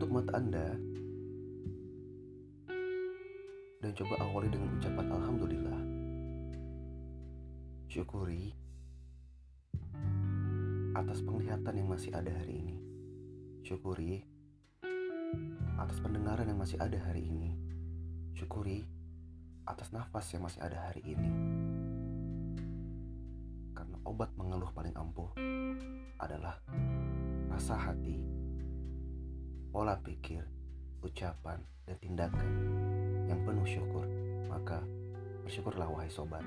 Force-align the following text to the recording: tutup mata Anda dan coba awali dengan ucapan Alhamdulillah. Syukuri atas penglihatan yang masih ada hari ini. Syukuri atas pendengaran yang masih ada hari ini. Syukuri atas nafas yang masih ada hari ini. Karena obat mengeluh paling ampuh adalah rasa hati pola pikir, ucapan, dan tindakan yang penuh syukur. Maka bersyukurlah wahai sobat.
tutup 0.00 0.16
mata 0.16 0.32
Anda 0.32 0.80
dan 3.84 3.92
coba 3.92 4.14
awali 4.24 4.48
dengan 4.48 4.72
ucapan 4.80 5.06
Alhamdulillah. 5.12 5.80
Syukuri 7.84 8.56
atas 10.96 11.20
penglihatan 11.20 11.84
yang 11.84 11.88
masih 11.92 12.16
ada 12.16 12.32
hari 12.32 12.64
ini. 12.64 12.80
Syukuri 13.60 14.24
atas 15.76 16.00
pendengaran 16.00 16.48
yang 16.48 16.56
masih 16.56 16.80
ada 16.80 16.96
hari 16.96 17.28
ini. 17.28 17.60
Syukuri 18.32 18.80
atas 19.68 19.92
nafas 19.92 20.32
yang 20.32 20.48
masih 20.48 20.64
ada 20.64 20.80
hari 20.80 21.04
ini. 21.04 21.28
Karena 23.76 24.00
obat 24.08 24.32
mengeluh 24.40 24.72
paling 24.72 24.96
ampuh 24.96 25.28
adalah 26.16 26.56
rasa 27.52 27.76
hati 27.76 28.39
pola 29.70 29.94
pikir, 30.02 30.42
ucapan, 31.06 31.62
dan 31.86 31.96
tindakan 32.02 32.48
yang 33.30 33.40
penuh 33.46 33.66
syukur. 33.66 34.02
Maka 34.50 34.82
bersyukurlah 35.46 35.86
wahai 35.86 36.10
sobat. 36.10 36.42